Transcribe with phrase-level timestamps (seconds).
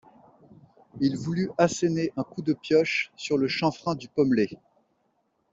[0.99, 4.57] Il voulut asséner un coup de pioche sur le chanfrein du pommelé.